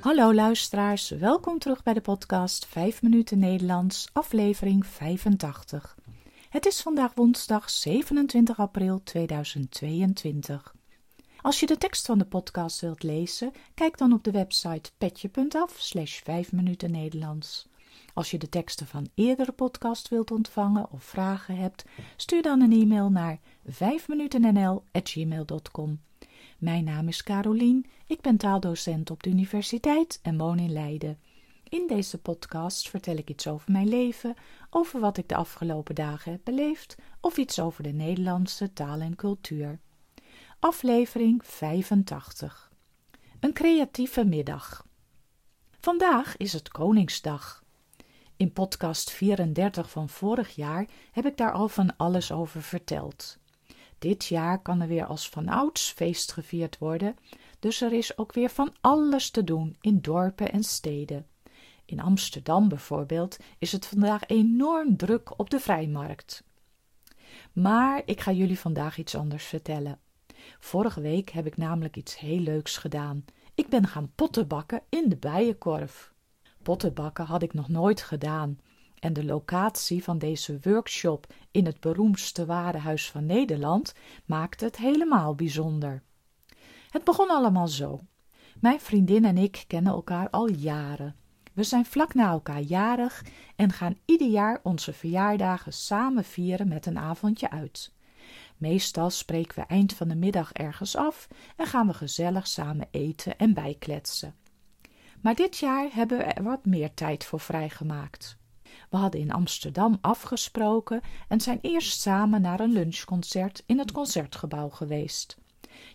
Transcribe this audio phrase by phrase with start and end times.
[0.00, 5.96] Hallo luisteraars, welkom terug bij de podcast 5 minuten Nederlands, aflevering 85.
[6.48, 10.74] Het is vandaag woensdag 27 april 2022.
[11.40, 15.74] Als je de tekst van de podcast wilt lezen, kijk dan op de website petje.af
[15.78, 17.68] slash 5 minuten Nederlands.
[18.14, 21.84] Als je de teksten van eerdere podcast wilt ontvangen of vragen hebt,
[22.16, 23.38] stuur dan een e-mail naar
[23.72, 26.00] 5minutennl.gmail.com.
[26.58, 31.18] Mijn naam is Carolien, ik ben taaldocent op de universiteit en woon in Leiden.
[31.68, 34.34] In deze podcast vertel ik iets over mijn leven,
[34.70, 39.16] over wat ik de afgelopen dagen heb beleefd of iets over de Nederlandse taal en
[39.16, 39.78] cultuur.
[40.58, 42.72] Aflevering 85
[43.40, 44.86] Een creatieve middag.
[45.80, 47.64] Vandaag is het Koningsdag.
[48.36, 53.38] In podcast 34 van vorig jaar heb ik daar al van alles over verteld.
[53.98, 57.16] Dit jaar kan er weer als vanouds feest gevierd worden,
[57.58, 61.26] dus er is ook weer van alles te doen in dorpen en steden.
[61.84, 66.44] In Amsterdam bijvoorbeeld is het vandaag enorm druk op de vrijmarkt.
[67.52, 70.00] Maar ik ga jullie vandaag iets anders vertellen.
[70.58, 73.24] Vorige week heb ik namelijk iets heel leuks gedaan.
[73.54, 76.14] Ik ben gaan pottenbakken in de bijenkorf.
[76.62, 78.58] Pottenbakken had ik nog nooit gedaan
[79.06, 85.34] en de locatie van deze workshop in het beroemdste warenhuis van Nederland maakte het helemaal
[85.34, 86.02] bijzonder.
[86.90, 88.00] Het begon allemaal zo.
[88.60, 91.16] Mijn vriendin en ik kennen elkaar al jaren.
[91.52, 93.24] We zijn vlak na elkaar jarig
[93.56, 97.92] en gaan ieder jaar onze verjaardagen samen vieren met een avondje uit.
[98.56, 103.38] Meestal spreken we eind van de middag ergens af en gaan we gezellig samen eten
[103.38, 104.34] en bijkletsen.
[105.20, 108.38] Maar dit jaar hebben we er wat meer tijd voor vrijgemaakt.
[108.90, 114.68] We hadden in Amsterdam afgesproken en zijn eerst samen naar een lunchconcert in het concertgebouw
[114.68, 115.36] geweest.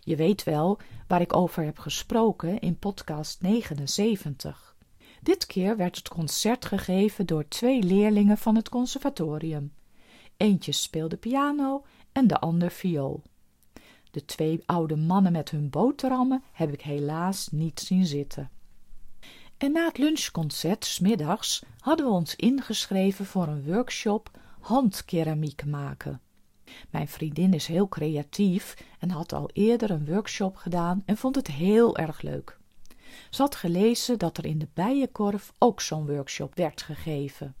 [0.00, 4.76] Je weet wel waar ik over heb gesproken in podcast 79.
[5.22, 9.72] Dit keer werd het concert gegeven door twee leerlingen van het conservatorium.
[10.36, 13.22] Eentje speelde piano en de ander viool.
[14.10, 18.50] De twee oude mannen met hun boterhammen heb ik helaas niet zien zitten.
[19.62, 24.30] En na het lunchconcert, smiddags, hadden we ons ingeschreven voor een workshop
[24.60, 26.20] handkeramiek maken.
[26.90, 31.46] Mijn vriendin is heel creatief en had al eerder een workshop gedaan en vond het
[31.46, 32.58] heel erg leuk.
[33.30, 37.54] Ze had gelezen dat er in de bijenkorf ook zo'n workshop werd gegeven.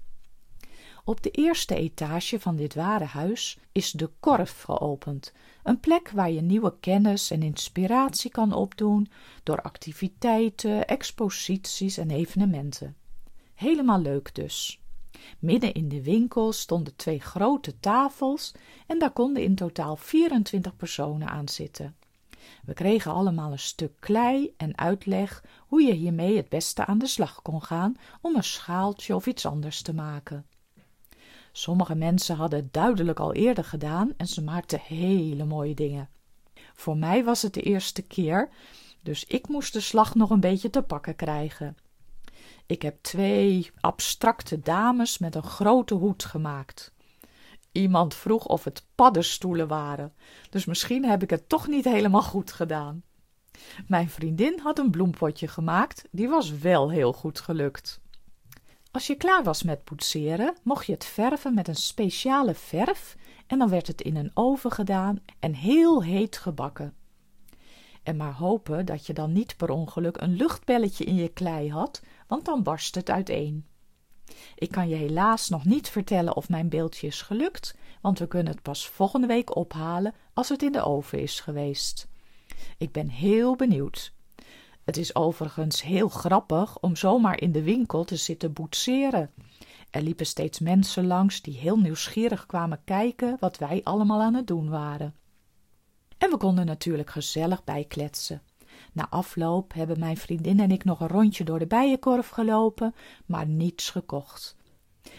[1.04, 5.32] Op de eerste etage van dit warenhuis is de Korf geopend,
[5.62, 9.10] een plek waar je nieuwe kennis en inspiratie kan opdoen
[9.42, 12.96] door activiteiten, exposities en evenementen.
[13.54, 14.80] Helemaal leuk dus.
[15.38, 18.54] Midden in de winkel stonden twee grote tafels
[18.86, 21.96] en daar konden in totaal 24 personen aan zitten.
[22.64, 27.06] We kregen allemaal een stuk klei en uitleg hoe je hiermee het beste aan de
[27.06, 30.46] slag kon gaan om een schaaltje of iets anders te maken.
[31.52, 36.08] Sommige mensen hadden het duidelijk al eerder gedaan en ze maakten hele mooie dingen.
[36.74, 38.48] Voor mij was het de eerste keer,
[39.00, 41.76] dus ik moest de slag nog een beetje te pakken krijgen.
[42.66, 46.92] Ik heb twee abstracte dames met een grote hoed gemaakt.
[47.72, 50.12] Iemand vroeg of het paddenstoelen waren,
[50.50, 53.02] dus misschien heb ik het toch niet helemaal goed gedaan.
[53.86, 58.00] Mijn vriendin had een bloempotje gemaakt, die was wel heel goed gelukt.
[58.92, 63.16] Als je klaar was met poetseren, mocht je het verven met een speciale verf
[63.46, 66.94] en dan werd het in een oven gedaan en heel heet gebakken.
[68.02, 72.02] En maar hopen dat je dan niet per ongeluk een luchtbelletje in je klei had,
[72.26, 73.66] want dan barst het uiteen.
[74.54, 78.52] Ik kan je helaas nog niet vertellen of mijn beeldje is gelukt, want we kunnen
[78.52, 82.08] het pas volgende week ophalen als het in de oven is geweest.
[82.78, 84.12] Ik ben heel benieuwd.
[84.84, 89.30] Het is overigens heel grappig om zomaar in de winkel te zitten boetseren.
[89.90, 94.46] Er liepen steeds mensen langs die heel nieuwsgierig kwamen kijken wat wij allemaal aan het
[94.46, 95.14] doen waren.
[96.18, 98.42] En we konden natuurlijk gezellig bijkletsen.
[98.92, 102.94] Na afloop hebben mijn vriendin en ik nog een rondje door de bijenkorf gelopen,
[103.26, 104.56] maar niets gekocht.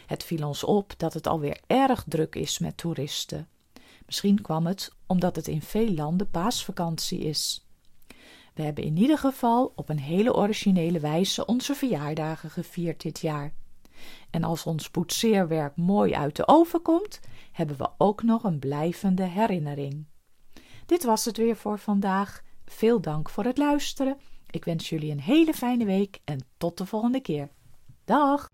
[0.05, 3.47] Het viel ons op dat het alweer erg druk is met toeristen.
[4.05, 7.62] Misschien kwam het omdat het in veel landen paasvakantie is.
[8.53, 13.53] We hebben in ieder geval op een hele originele wijze onze verjaardagen gevierd dit jaar.
[14.29, 17.19] En als ons poetseerwerk mooi uit de oven komt,
[17.51, 20.05] hebben we ook nog een blijvende herinnering.
[20.85, 22.41] Dit was het weer voor vandaag.
[22.65, 24.17] Veel dank voor het luisteren.
[24.49, 27.49] Ik wens jullie een hele fijne week en tot de volgende keer.
[28.05, 28.49] Dag!